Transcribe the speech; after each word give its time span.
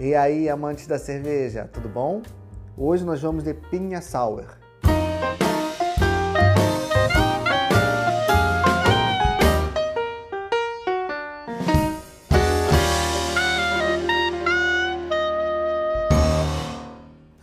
E 0.00 0.14
aí, 0.14 0.48
amantes 0.48 0.86
da 0.86 0.96
cerveja, 0.96 1.68
tudo 1.72 1.88
bom? 1.88 2.22
Hoje 2.76 3.04
nós 3.04 3.20
vamos 3.20 3.42
de 3.42 3.52
Pinha 3.52 4.00
Sour. 4.00 4.44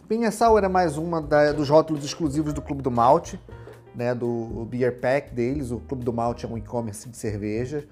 Pinha 0.07 0.31
Sour 0.31 0.63
é 0.63 0.69
mais 0.69 0.95
uma 0.95 1.21
da, 1.21 1.51
dos 1.51 1.67
rótulos 1.67 2.05
exclusivos 2.05 2.53
do 2.53 2.61
Clube 2.61 2.81
do 2.81 2.89
Malte, 2.89 3.37
né, 3.93 4.15
do 4.15 4.65
Beer 4.71 4.97
Pack 5.01 5.35
deles. 5.35 5.71
O 5.71 5.79
Clube 5.81 6.05
do 6.05 6.13
Malte 6.13 6.45
é 6.45 6.47
um 6.47 6.57
e-commerce 6.57 7.09
de 7.09 7.17
cerveja. 7.17 7.85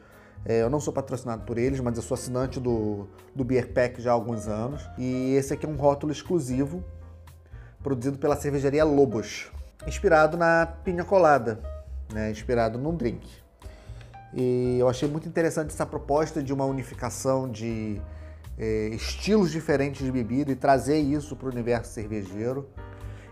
É, 0.45 0.61
eu 0.61 0.69
não 0.69 0.79
sou 0.79 0.91
patrocinado 0.91 1.43
por 1.43 1.57
eles, 1.57 1.79
mas 1.79 1.95
eu 1.95 2.03
sou 2.03 2.15
assinante 2.15 2.59
do, 2.59 3.07
do 3.33 3.43
Beer 3.43 3.71
Pack 3.71 4.01
já 4.01 4.11
há 4.11 4.13
alguns 4.13 4.47
anos. 4.47 4.85
E 4.97 5.35
esse 5.35 5.53
aqui 5.53 5.65
é 5.65 5.69
um 5.69 5.75
rótulo 5.75 6.11
exclusivo, 6.11 6.84
produzido 7.81 8.17
pela 8.17 8.35
cervejaria 8.35 8.84
Lobos, 8.84 9.51
inspirado 9.87 10.37
na 10.37 10.65
pinha 10.65 11.03
colada, 11.03 11.59
né, 12.11 12.29
inspirado 12.29 12.77
num 12.77 12.95
drink. 12.95 13.27
E 14.34 14.77
eu 14.79 14.89
achei 14.89 15.07
muito 15.07 15.27
interessante 15.27 15.70
essa 15.70 15.85
proposta 15.85 16.41
de 16.41 16.51
uma 16.51 16.65
unificação 16.65 17.49
de 17.49 18.01
é, 18.57 18.87
estilos 18.87 19.51
diferentes 19.51 20.03
de 20.03 20.12
bebida 20.12 20.51
e 20.51 20.55
trazer 20.55 20.98
isso 20.98 21.35
para 21.35 21.48
o 21.48 21.51
universo 21.51 21.93
cervejeiro. 21.93 22.67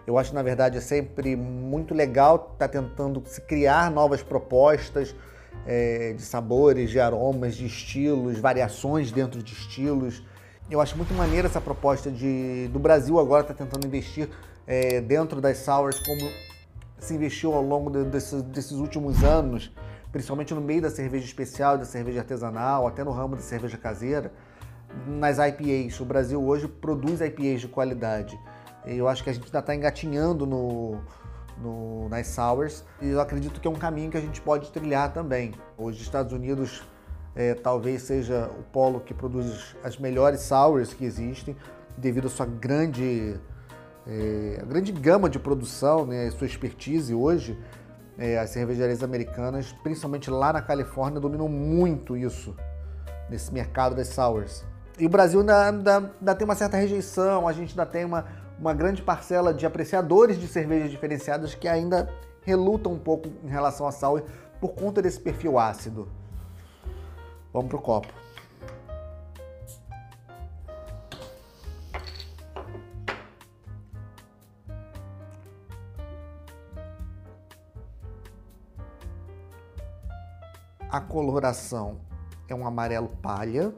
Eu 0.05 0.17
acho, 0.17 0.33
na 0.33 0.41
verdade, 0.41 0.77
é 0.77 0.81
sempre 0.81 1.35
muito 1.35 1.93
legal 1.93 2.51
estar 2.53 2.67
tá 2.67 2.67
tentando 2.67 3.21
se 3.25 3.41
criar 3.41 3.91
novas 3.91 4.23
propostas, 4.23 5.15
é, 5.65 6.13
de 6.13 6.21
sabores, 6.21 6.89
de 6.89 6.99
aromas, 6.99 7.55
de 7.55 7.65
estilos, 7.65 8.39
variações 8.39 9.11
dentro 9.11 9.41
de 9.41 9.53
estilos. 9.53 10.23
Eu 10.69 10.79
acho 10.79 10.95
muito 10.95 11.13
maneira 11.13 11.47
essa 11.47 11.61
proposta 11.61 12.09
de, 12.09 12.69
do 12.69 12.79
Brasil 12.79 13.19
agora 13.19 13.41
está 13.41 13.53
tentando 13.53 13.85
investir 13.85 14.29
é, 14.65 15.01
dentro 15.01 15.41
das 15.41 15.57
sours 15.57 15.99
como 15.99 16.21
se 16.97 17.13
investiu 17.13 17.53
ao 17.53 17.61
longo 17.61 17.89
de, 17.89 18.03
desses, 18.05 18.41
desses 18.43 18.73
últimos 18.73 19.23
anos, 19.23 19.71
principalmente 20.11 20.53
no 20.53 20.61
meio 20.61 20.81
da 20.81 20.89
cerveja 20.89 21.25
especial, 21.25 21.77
da 21.77 21.85
cerveja 21.85 22.19
artesanal, 22.19 22.87
até 22.87 23.03
no 23.03 23.11
ramo 23.11 23.35
da 23.35 23.41
cerveja 23.41 23.77
caseira, 23.77 24.31
nas 25.07 25.37
IPAs. 25.37 25.99
O 25.99 26.05
Brasil 26.05 26.41
hoje 26.41 26.67
produz 26.67 27.21
IPAs 27.21 27.61
de 27.61 27.67
qualidade. 27.67 28.39
Eu 28.85 29.07
acho 29.07 29.23
que 29.23 29.29
a 29.29 29.33
gente 29.33 29.45
ainda 29.45 29.59
está 29.59 29.75
engatinhando 29.75 30.45
no, 30.45 30.99
no, 31.61 32.09
nas 32.09 32.27
sours 32.27 32.83
e 33.01 33.09
eu 33.09 33.21
acredito 33.21 33.59
que 33.59 33.67
é 33.67 33.71
um 33.71 33.75
caminho 33.75 34.09
que 34.09 34.17
a 34.17 34.21
gente 34.21 34.41
pode 34.41 34.71
trilhar 34.71 35.13
também. 35.13 35.53
Os 35.77 35.99
Estados 35.99 36.33
Unidos 36.33 36.83
é, 37.35 37.53
talvez 37.53 38.01
seja 38.03 38.49
o 38.59 38.63
polo 38.63 38.99
que 38.99 39.13
produz 39.13 39.75
as 39.83 39.97
melhores 39.97 40.41
sours 40.41 40.93
que 40.93 41.05
existem, 41.05 41.55
devido 41.97 42.27
à 42.27 42.29
sua 42.29 42.45
grande, 42.45 43.39
é, 44.07 44.63
grande 44.67 44.91
gama 44.91 45.29
de 45.29 45.39
produção, 45.39 46.05
né, 46.05 46.29
sua 46.31 46.47
expertise 46.47 47.13
hoje. 47.13 47.57
É, 48.17 48.37
as 48.37 48.49
cervejarias 48.49 49.01
americanas, 49.01 49.71
principalmente 49.81 50.29
lá 50.29 50.53
na 50.53 50.61
Califórnia, 50.61 51.19
dominam 51.19 51.47
muito 51.47 52.15
isso, 52.15 52.55
nesse 53.29 53.51
mercado 53.53 53.95
das 53.95 54.09
sours. 54.09 54.65
E 54.99 55.05
o 55.05 55.09
Brasil 55.09 55.39
ainda, 55.39 55.69
ainda, 55.69 55.97
ainda 56.19 56.35
tem 56.35 56.45
uma 56.45 56.53
certa 56.53 56.77
rejeição, 56.77 57.47
a 57.47 57.53
gente 57.53 57.71
ainda 57.71 57.85
tem 57.85 58.05
uma, 58.05 58.25
uma 58.61 58.75
grande 58.75 59.01
parcela 59.01 59.51
de 59.51 59.65
apreciadores 59.65 60.39
de 60.39 60.47
cervejas 60.47 60.91
diferenciadas 60.91 61.55
que 61.55 61.67
ainda 61.67 62.13
relutam 62.43 62.93
um 62.93 62.99
pouco 62.99 63.27
em 63.43 63.47
relação 63.47 63.87
à 63.87 63.91
sour 63.91 64.21
por 64.59 64.73
conta 64.73 65.01
desse 65.01 65.19
perfil 65.19 65.57
ácido. 65.57 66.07
Vamos 67.51 67.69
pro 67.69 67.81
copo. 67.81 68.13
A 80.87 81.01
coloração 81.01 81.99
é 82.47 82.53
um 82.53 82.67
amarelo 82.67 83.07
palha, 83.23 83.73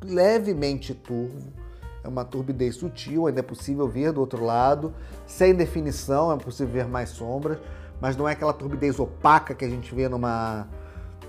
levemente 0.00 0.94
turvo, 0.94 1.67
é 2.08 2.10
uma 2.10 2.24
turbidez 2.24 2.76
sutil, 2.76 3.26
ainda 3.26 3.40
é 3.40 3.42
possível 3.42 3.86
ver 3.86 4.12
do 4.12 4.20
outro 4.20 4.42
lado, 4.44 4.94
sem 5.26 5.54
definição, 5.54 6.32
é 6.32 6.36
possível 6.38 6.72
ver 6.72 6.88
mais 6.88 7.10
sombras, 7.10 7.58
mas 8.00 8.16
não 8.16 8.26
é 8.26 8.32
aquela 8.32 8.52
turbidez 8.52 8.98
opaca 8.98 9.54
que 9.54 9.64
a 9.64 9.68
gente 9.68 9.94
vê 9.94 10.08
numa 10.08 10.66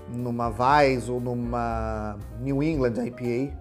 numa 0.08 0.48
Weiss 0.48 1.08
ou 1.08 1.20
numa 1.20 2.16
New 2.40 2.62
England 2.62 2.94
IPA. 3.06 3.56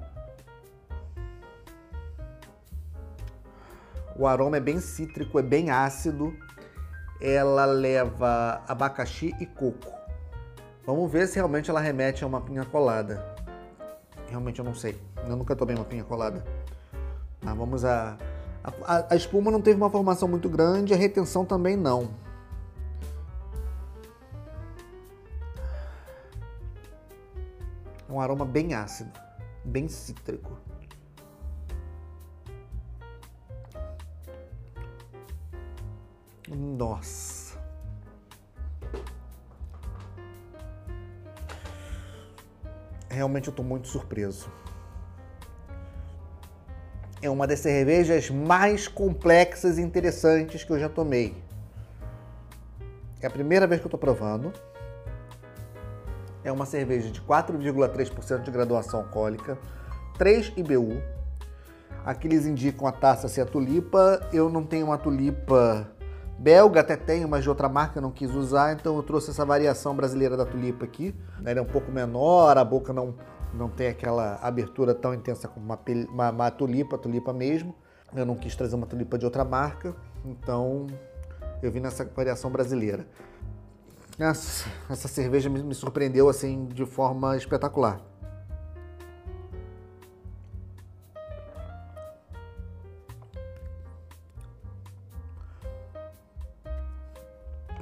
O 4.17 4.25
aroma 4.25 4.57
é 4.57 4.59
bem 4.59 4.79
cítrico, 4.79 5.37
é 5.37 5.43
bem 5.43 5.69
ácido. 5.69 6.33
Ela 7.21 7.65
leva 7.65 8.63
abacaxi 8.67 9.35
e 9.39 9.45
coco. 9.45 9.93
Vamos 10.85 11.11
ver 11.11 11.27
se 11.27 11.35
realmente 11.35 11.69
ela 11.69 11.79
remete 11.79 12.23
a 12.23 12.27
uma 12.27 12.41
pinha 12.41 12.65
colada. 12.65 13.23
Realmente 14.27 14.57
eu 14.57 14.65
não 14.65 14.73
sei. 14.73 14.99
Eu 15.27 15.35
nunca 15.35 15.55
tomei 15.55 15.75
uma 15.75 15.85
pinha 15.85 16.03
colada. 16.03 16.43
Mas 17.41 17.55
vamos 17.57 17.85
a, 17.85 18.17
a, 18.63 19.13
a 19.13 19.15
espuma 19.15 19.49
não 19.49 19.61
teve 19.61 19.77
uma 19.77 19.89
formação 19.89 20.27
muito 20.27 20.49
grande, 20.49 20.93
a 20.93 20.97
retenção 20.97 21.45
também 21.45 21.75
não. 21.77 22.09
Um 28.09 28.19
aroma 28.19 28.43
bem 28.43 28.73
ácido, 28.73 29.11
bem 29.63 29.87
cítrico. 29.87 30.57
Nossa. 36.47 37.57
Realmente 43.07 43.47
eu 43.47 43.51
estou 43.51 43.65
muito 43.65 43.87
surpreso 43.87 44.51
é 47.21 47.29
uma 47.29 47.45
das 47.45 47.59
cervejas 47.59 48.29
mais 48.29 48.87
complexas 48.87 49.77
e 49.77 49.81
interessantes 49.81 50.63
que 50.63 50.71
eu 50.71 50.79
já 50.79 50.87
tomei. 50.87 51.35
É 53.21 53.27
a 53.27 53.29
primeira 53.29 53.67
vez 53.67 53.81
que 53.81 53.85
eu 53.85 53.89
estou 53.89 53.99
provando. 53.99 54.53
É 56.43 56.51
uma 56.51 56.65
cerveja 56.65 57.09
de 57.09 57.21
4,3% 57.21 58.43
de 58.43 58.51
graduação 58.51 59.01
alcoólica, 59.01 59.57
3 60.17 60.53
IBU. 60.55 61.01
Aqui 62.05 62.27
eles 62.27 62.45
indicam 62.45 62.87
a 62.87 62.91
taça 62.93 63.27
ser 63.27 63.41
a 63.41 63.45
tulipa. 63.45 64.25
Eu 64.31 64.49
não 64.49 64.63
tenho 64.63 64.85
uma 64.85 64.97
tulipa 64.97 65.91
belga, 66.37 66.79
até 66.79 66.95
tenho, 66.95 67.27
mas 67.27 67.43
de 67.43 67.49
outra 67.49 67.67
marca 67.67 67.99
não 67.99 68.09
quis 68.09 68.33
usar, 68.33 68.71
então 68.71 68.95
eu 68.95 69.03
trouxe 69.03 69.29
essa 69.29 69.45
variação 69.45 69.93
brasileira 69.93 70.37
da 70.37 70.45
tulipa 70.45 70.85
aqui. 70.85 71.13
Ela 71.43 71.59
é 71.59 71.61
um 71.61 71.65
pouco 71.65 71.91
menor, 71.91 72.57
a 72.57 72.63
boca 72.63 72.93
não 72.93 73.13
não 73.53 73.69
tem 73.69 73.87
aquela 73.87 74.35
abertura 74.35 74.93
tão 74.93 75.13
intensa 75.13 75.47
como 75.47 75.65
uma, 75.65 75.79
uma, 76.09 76.29
uma 76.29 76.51
tulipa, 76.51 76.97
tulipa 76.97 77.33
mesmo. 77.33 77.75
Eu 78.15 78.25
não 78.25 78.35
quis 78.35 78.55
trazer 78.55 78.75
uma 78.75 78.87
tulipa 78.87 79.17
de 79.17 79.25
outra 79.25 79.43
marca, 79.43 79.95
então 80.25 80.87
eu 81.61 81.71
vim 81.71 81.79
nessa 81.79 82.05
variação 82.05 82.49
brasileira. 82.49 83.07
Essa, 84.17 84.69
essa 84.89 85.07
cerveja 85.07 85.49
me, 85.49 85.63
me 85.63 85.75
surpreendeu 85.75 86.27
assim 86.27 86.65
de 86.67 86.85
forma 86.85 87.37
espetacular. 87.37 88.01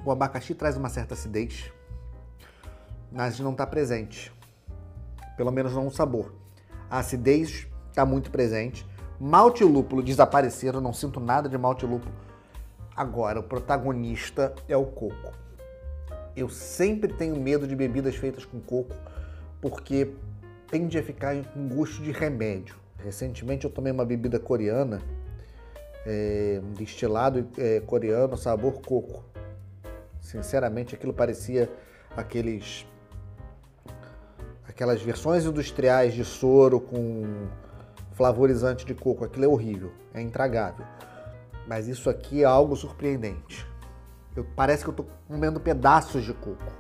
O 0.06 0.12
abacaxi 0.12 0.56
traz 0.56 0.78
uma 0.78 0.88
certa 0.88 1.16
acidez, 1.16 1.70
mas 3.12 3.40
não 3.40 3.52
está 3.52 3.68
presente 3.68 4.37
pelo 5.38 5.52
menos 5.52 5.74
não 5.74 5.88
o 5.88 5.92
sabor. 5.92 6.34
A 6.90 7.00
acidez 7.00 7.68
está 7.90 8.06
muito 8.06 8.32
presente. 8.32 8.86
Malte 9.20 9.64
e 9.64 9.66
lúpulo 9.66 10.04
desapareceram, 10.04 10.82
não 10.82 10.92
sinto 10.92 11.20
nada 11.20 11.48
de 11.48 11.58
malte 11.58 11.86
e 11.86 11.88
lúpulo. 11.88 12.14
Agora, 12.96 13.40
o 13.40 13.44
protagonista 13.44 14.54
é 14.68 14.76
o 14.76 14.86
coco. 14.86 15.34
Eu 16.36 16.50
sempre 16.50 17.14
tenho 17.14 17.36
medo 17.36 17.68
de 17.68 17.76
bebidas 17.76 18.16
feitas 18.16 18.44
com 18.44 18.60
coco, 18.60 18.96
porque 19.62 20.14
tende 20.70 20.98
a 20.98 21.04
ficar 21.04 21.36
com 21.46 21.68
gosto 21.70 22.02
de 22.02 22.12
remédio. 22.12 22.76
Recentemente 23.04 23.66
eu 23.66 23.72
tomei 23.72 23.92
uma 23.92 24.06
bebida 24.06 24.40
coreana, 24.40 25.02
é, 26.06 26.62
um 26.64 26.74
destilado 26.74 27.48
é, 27.58 27.80
coreano, 27.82 28.38
sabor 28.38 28.82
coco. 28.82 29.24
Sinceramente, 30.20 30.96
aquilo 30.96 31.14
parecia 31.14 31.70
aqueles 32.16 32.86
aquelas 34.78 35.02
versões 35.02 35.44
industriais 35.44 36.14
de 36.14 36.24
soro 36.24 36.80
com 36.80 37.48
flavorizante 38.12 38.86
de 38.86 38.94
coco, 38.94 39.26
aquilo 39.26 39.46
é 39.46 39.48
horrível, 39.48 39.92
é 40.14 40.22
intragável. 40.22 40.86
Mas 41.68 41.88
isso 41.88 42.12
aqui 42.12 42.44
é 42.44 42.46
algo 42.46 42.76
surpreendente. 42.76 43.68
Eu, 44.36 44.46
parece 44.56 44.84
que 44.84 44.90
eu 44.90 44.92
estou 44.92 45.08
comendo 45.28 45.60
pedaços 45.60 46.24
de 46.24 46.32
coco. 46.32 46.78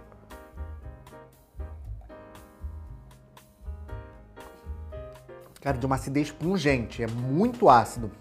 cara, 5.60 5.78
de 5.78 5.86
uma 5.86 5.96
acidez 5.96 6.32
pungente, 6.32 7.04
é 7.04 7.08
muito 7.08 7.68
ácido. 7.68 8.12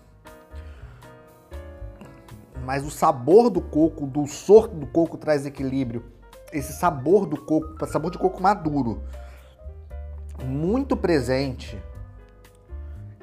Mas 2.64 2.84
o 2.84 2.90
sabor 2.90 3.50
do 3.50 3.60
coco, 3.60 4.04
o 4.04 4.08
dulçor 4.08 4.68
do 4.68 4.86
coco 4.86 5.18
traz 5.18 5.44
equilíbrio. 5.44 6.02
Esse 6.50 6.72
sabor 6.72 7.26
do 7.26 7.36
coco, 7.36 7.86
sabor 7.86 8.10
de 8.10 8.18
coco 8.18 8.42
maduro, 8.42 9.04
muito 10.46 10.96
presente. 10.96 11.78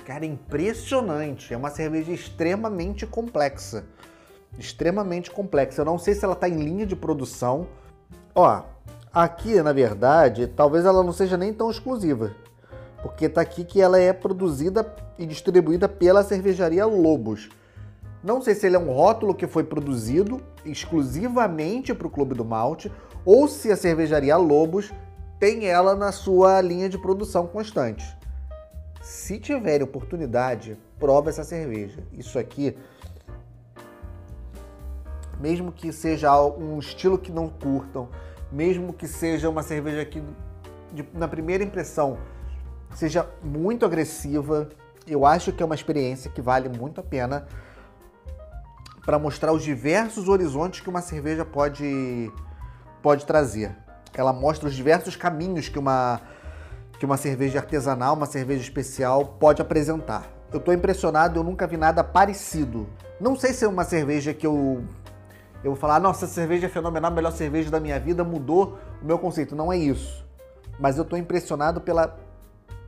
Cara, 0.05 0.25
impressionante. 0.25 1.53
É 1.53 1.57
uma 1.57 1.69
cerveja 1.69 2.11
extremamente 2.11 3.07
complexa. 3.07 3.85
Extremamente 4.59 5.31
complexa. 5.31 5.81
Eu 5.81 5.85
não 5.85 5.97
sei 5.97 6.13
se 6.13 6.25
ela 6.25 6.33
está 6.33 6.47
em 6.47 6.57
linha 6.57 6.85
de 6.85 6.95
produção. 6.95 7.67
Ó, 8.35 8.63
aqui, 9.13 9.61
na 9.61 9.71
verdade, 9.71 10.47
talvez 10.47 10.85
ela 10.85 11.03
não 11.03 11.13
seja 11.13 11.37
nem 11.37 11.53
tão 11.53 11.71
exclusiva. 11.71 12.35
Porque 13.01 13.29
tá 13.29 13.41
aqui 13.41 13.63
que 13.63 13.81
ela 13.81 13.99
é 13.99 14.11
produzida 14.11 14.93
e 15.17 15.25
distribuída 15.25 15.87
pela 15.87 16.23
cervejaria 16.23 16.85
Lobos. 16.85 17.49
Não 18.23 18.41
sei 18.41 18.55
se 18.55 18.65
ele 18.65 18.75
é 18.75 18.79
um 18.79 18.91
rótulo 18.91 19.35
que 19.35 19.47
foi 19.47 19.63
produzido 19.63 20.41
exclusivamente 20.65 21.93
para 21.93 22.07
o 22.07 22.09
Clube 22.09 22.33
do 22.33 22.45
Malte 22.45 22.91
ou 23.25 23.47
se 23.47 23.71
a 23.71 23.75
cervejaria 23.75 24.37
Lobos 24.37 24.93
tem 25.39 25.65
ela 25.65 25.95
na 25.95 26.11
sua 26.11 26.61
linha 26.61 26.89
de 26.89 26.97
produção 26.97 27.47
constante. 27.47 28.05
Se 29.01 29.37
tiverem 29.39 29.83
oportunidade, 29.83 30.77
prova 30.97 31.29
essa 31.29 31.43
cerveja. 31.43 32.03
Isso 32.13 32.39
aqui, 32.39 32.77
mesmo 35.39 35.71
que 35.71 35.91
seja 35.91 36.33
um 36.41 36.79
estilo 36.79 37.17
que 37.17 37.31
não 37.31 37.49
curtam, 37.49 38.07
mesmo 38.51 38.93
que 38.93 39.07
seja 39.07 39.49
uma 39.49 39.61
cerveja 39.61 40.05
que, 40.05 40.23
de, 40.93 41.05
na 41.13 41.27
primeira 41.27 41.63
impressão, 41.63 42.17
seja 42.95 43.27
muito 43.43 43.85
agressiva, 43.85 44.69
eu 45.05 45.25
acho 45.25 45.51
que 45.51 45.61
é 45.61 45.65
uma 45.65 45.75
experiência 45.75 46.31
que 46.31 46.41
vale 46.41 46.69
muito 46.69 47.01
a 47.01 47.03
pena 47.03 47.45
para 49.05 49.19
mostrar 49.19 49.51
os 49.51 49.63
diversos 49.63 50.29
horizontes 50.29 50.79
que 50.79 50.89
uma 50.89 51.01
cerveja 51.01 51.43
pode, 51.43 52.31
pode 53.01 53.25
trazer. 53.25 53.75
Ela 54.15 54.33
mostra 54.33 54.67
os 54.67 54.75
diversos 54.75 55.15
caminhos 55.15 55.69
que 55.69 55.79
uma, 55.79 56.21
que 56.99 57.05
uma 57.05 57.17
cerveja 57.17 57.59
artesanal, 57.59 58.15
uma 58.15 58.25
cerveja 58.25 58.61
especial 58.61 59.25
pode 59.39 59.61
apresentar. 59.61 60.27
Eu 60.51 60.59
estou 60.59 60.73
impressionado, 60.73 61.39
eu 61.39 61.43
nunca 61.43 61.65
vi 61.65 61.77
nada 61.77 62.03
parecido. 62.03 62.87
Não 63.19 63.35
sei 63.35 63.53
se 63.53 63.65
é 63.65 63.67
uma 63.67 63.83
cerveja 63.83 64.33
que 64.33 64.45
eu 64.45 64.83
eu 65.63 65.71
vou 65.71 65.79
falar, 65.79 65.97
nossa, 66.01 66.25
essa 66.25 66.33
cerveja 66.33 66.65
é 66.65 66.69
fenomenal, 66.69 67.09
a 67.09 67.15
melhor 67.15 67.31
cerveja 67.31 67.71
da 67.71 67.79
minha 67.79 67.97
vida, 67.97 68.21
mudou 68.21 68.77
o 69.01 69.05
meu 69.05 69.17
conceito. 69.17 69.55
Não 69.55 69.71
é 69.71 69.77
isso. 69.77 70.25
Mas 70.77 70.97
eu 70.97 71.03
estou 71.03 71.17
impressionado 71.17 71.79
pela 71.79 72.19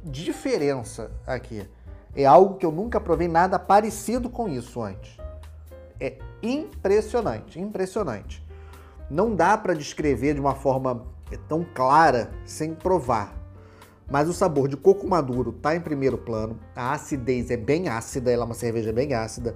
diferença 0.04 1.10
aqui. 1.26 1.66
É 2.14 2.26
algo 2.26 2.56
que 2.56 2.66
eu 2.66 2.74
nunca 2.74 3.00
provei 3.00 3.30
nada 3.30 3.58
parecido 3.58 4.30
com 4.30 4.50
isso 4.50 4.82
antes. 4.82 5.18
É 6.02 6.18
impressionante, 6.44 7.62
impressionante. 7.62 8.46
Não 9.10 9.34
dá 9.34 9.58
para 9.58 9.74
descrever 9.74 10.34
de 10.34 10.42
uma 10.42 10.56
forma 10.56 11.06
tão 11.48 11.66
clara 11.74 12.32
sem 12.46 12.74
provar. 12.74 13.36
Mas 14.10 14.30
o 14.30 14.34
sabor 14.34 14.68
de 14.68 14.78
coco 14.78 15.08
maduro 15.08 15.50
está 15.50 15.76
em 15.76 15.82
primeiro 15.82 16.18
plano. 16.18 16.60
A 16.76 16.94
acidez 16.94 17.50
é 17.50 17.58
bem 17.58 17.90
ácida, 17.90 18.32
ela 18.32 18.44
é 18.44 18.46
uma 18.46 18.54
cerveja 18.54 18.94
bem 18.94 19.14
ácida. 19.14 19.56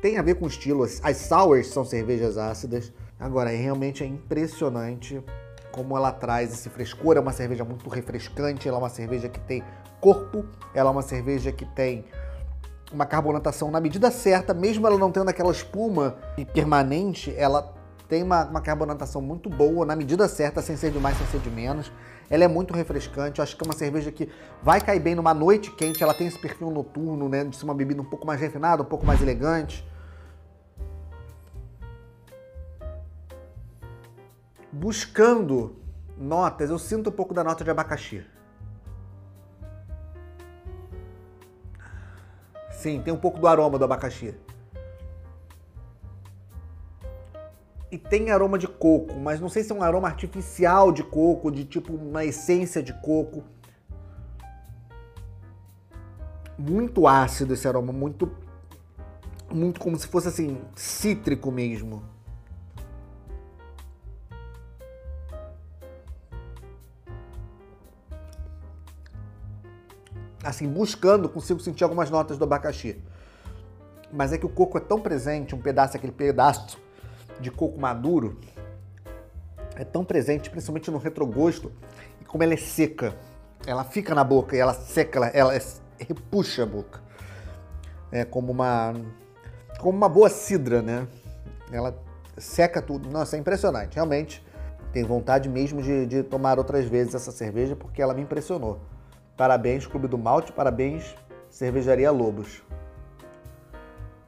Tem 0.00 0.16
a 0.16 0.22
ver 0.22 0.36
com 0.36 0.46
o 0.46 0.48
estilo. 0.48 0.84
As 0.84 1.16
sours 1.16 1.68
são 1.68 1.84
cervejas 1.84 2.38
ácidas. 2.38 2.92
Agora, 3.20 3.52
é 3.52 3.56
realmente 3.56 4.02
é 4.02 4.06
impressionante 4.06 5.22
como 5.70 5.96
ela 5.96 6.12
traz 6.12 6.52
esse 6.52 6.70
frescor. 6.70 7.16
É 7.16 7.20
uma 7.20 7.32
cerveja 7.32 7.64
muito 7.64 7.88
refrescante, 7.90 8.68
ela 8.68 8.78
é 8.78 8.80
uma 8.80 8.88
cerveja 8.88 9.28
que 9.28 9.40
tem 9.40 9.62
corpo, 10.00 10.44
ela 10.74 10.90
é 10.90 10.92
uma 10.92 11.02
cerveja 11.02 11.52
que 11.52 11.64
tem 11.64 12.04
uma 12.92 13.04
carbonatação 13.04 13.70
na 13.70 13.80
medida 13.80 14.10
certa, 14.10 14.54
mesmo 14.54 14.86
ela 14.86 14.96
não 14.96 15.10
tendo 15.10 15.28
aquela 15.28 15.50
espuma 15.50 16.16
permanente, 16.52 17.34
ela 17.36 17.73
tem 18.08 18.22
uma, 18.22 18.44
uma, 18.44 18.60
carbonatação 18.60 19.20
muito 19.22 19.48
boa, 19.48 19.86
na 19.86 19.96
medida 19.96 20.28
certa, 20.28 20.60
sem 20.60 20.76
ser 20.76 20.90
de 20.90 20.98
mais, 20.98 21.16
sem 21.16 21.26
ser 21.26 21.40
de 21.40 21.50
menos. 21.50 21.90
Ela 22.28 22.44
é 22.44 22.48
muito 22.48 22.74
refrescante, 22.74 23.38
eu 23.38 23.42
acho 23.42 23.56
que 23.56 23.62
é 23.62 23.66
uma 23.66 23.74
cerveja 23.74 24.10
que 24.10 24.30
vai 24.62 24.80
cair 24.80 25.00
bem 25.00 25.14
numa 25.14 25.34
noite 25.34 25.70
quente, 25.70 26.02
ela 26.02 26.14
tem 26.14 26.26
esse 26.26 26.38
perfil 26.38 26.70
noturno, 26.70 27.28
né, 27.28 27.44
de 27.44 27.56
ser 27.56 27.64
uma 27.64 27.74
bebida 27.74 28.00
um 28.00 28.04
pouco 28.04 28.26
mais 28.26 28.40
refinada, 28.40 28.82
um 28.82 28.86
pouco 28.86 29.06
mais 29.06 29.20
elegante. 29.20 29.86
Buscando 34.72 35.76
notas, 36.18 36.70
eu 36.70 36.78
sinto 36.78 37.10
um 37.10 37.12
pouco 37.12 37.32
da 37.32 37.44
nota 37.44 37.62
de 37.62 37.70
abacaxi. 37.70 38.24
Sim, 42.70 43.00
tem 43.00 43.14
um 43.14 43.18
pouco 43.18 43.38
do 43.38 43.46
aroma 43.46 43.78
do 43.78 43.84
abacaxi. 43.84 44.34
E 47.94 47.98
tem 47.98 48.32
aroma 48.32 48.58
de 48.58 48.66
coco, 48.66 49.14
mas 49.20 49.38
não 49.38 49.48
sei 49.48 49.62
se 49.62 49.70
é 49.70 49.74
um 49.76 49.80
aroma 49.80 50.08
artificial 50.08 50.90
de 50.90 51.04
coco, 51.04 51.48
de 51.48 51.64
tipo 51.64 51.92
uma 51.94 52.24
essência 52.24 52.82
de 52.82 52.92
coco. 52.92 53.44
Muito 56.58 57.06
ácido 57.06 57.54
esse 57.54 57.68
aroma, 57.68 57.92
muito 57.92 58.28
muito 59.48 59.78
como 59.78 59.96
se 59.96 60.08
fosse 60.08 60.26
assim, 60.26 60.60
cítrico 60.74 61.52
mesmo. 61.52 62.02
assim, 70.42 70.68
buscando, 70.68 71.28
consigo 71.28 71.60
sentir 71.60 71.84
algumas 71.84 72.10
notas 72.10 72.36
do 72.36 72.42
abacaxi. 72.44 73.00
Mas 74.12 74.32
é 74.32 74.36
que 74.36 74.44
o 74.44 74.48
coco 74.48 74.76
é 74.76 74.80
tão 74.80 75.00
presente, 75.00 75.54
um 75.54 75.60
pedaço, 75.60 75.96
aquele 75.96 76.12
pedaço 76.12 76.76
de 77.40 77.50
coco 77.50 77.78
maduro, 77.78 78.38
é 79.76 79.84
tão 79.84 80.04
presente, 80.04 80.50
principalmente 80.50 80.90
no 80.90 80.98
retrogosto, 80.98 81.72
e 82.20 82.24
como 82.24 82.42
ela 82.42 82.54
é 82.54 82.56
seca, 82.56 83.14
ela 83.66 83.84
fica 83.84 84.14
na 84.14 84.22
boca 84.22 84.54
e 84.56 84.58
ela 84.58 84.74
seca, 84.74 85.18
ela, 85.18 85.28
ela 85.28 85.54
é, 85.54 85.62
repuxa 85.98 86.62
a 86.62 86.66
boca. 86.66 87.02
É 88.12 88.24
como 88.24 88.52
uma, 88.52 88.94
como 89.80 89.96
uma 89.96 90.08
boa 90.08 90.28
cidra, 90.28 90.80
né? 90.80 91.08
Ela 91.72 91.98
seca 92.36 92.80
tudo. 92.80 93.10
Nossa, 93.10 93.36
é 93.36 93.40
impressionante. 93.40 93.94
Realmente, 93.94 94.44
tenho 94.92 95.06
vontade 95.06 95.48
mesmo 95.48 95.82
de, 95.82 96.06
de 96.06 96.22
tomar 96.22 96.58
outras 96.58 96.84
vezes 96.84 97.14
essa 97.14 97.32
cerveja 97.32 97.74
porque 97.74 98.00
ela 98.00 98.14
me 98.14 98.22
impressionou. 98.22 98.80
Parabéns, 99.36 99.86
Clube 99.86 100.06
do 100.06 100.16
Malte, 100.16 100.52
parabéns, 100.52 101.16
Cervejaria 101.50 102.10
Lobos. 102.12 102.62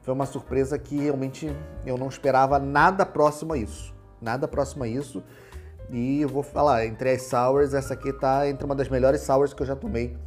Foi 0.07 0.13
uma 0.13 0.25
surpresa 0.25 0.79
que 0.79 0.95
realmente 1.01 1.53
eu 1.85 1.97
não 1.97 2.07
esperava 2.07 2.57
nada 2.57 3.05
próximo 3.05 3.51
a 3.51 3.57
isso. 3.57 3.93
Nada 4.21 4.47
próximo 4.47 4.85
a 4.85 4.87
isso. 4.87 5.21
E 5.89 6.21
eu 6.21 6.29
vou 6.29 6.41
falar, 6.41 6.85
entre 6.85 7.11
as 7.11 7.23
sours, 7.23 7.73
essa 7.73 7.93
aqui 7.93 8.13
tá 8.13 8.47
entre 8.47 8.65
uma 8.65 8.73
das 8.73 8.87
melhores 8.87 9.19
sours 9.19 9.53
que 9.53 9.61
eu 9.61 9.67
já 9.67 9.75
tomei 9.75 10.17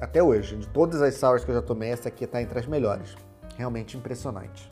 até 0.00 0.20
hoje. 0.20 0.56
De 0.56 0.66
todas 0.66 1.00
as 1.00 1.14
sours 1.14 1.44
que 1.44 1.52
eu 1.52 1.54
já 1.54 1.62
tomei, 1.62 1.90
essa 1.90 2.08
aqui 2.08 2.26
tá 2.26 2.42
entre 2.42 2.58
as 2.58 2.66
melhores. 2.66 3.14
Realmente 3.56 3.96
impressionante. 3.96 4.68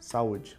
Saúde. 0.00 0.58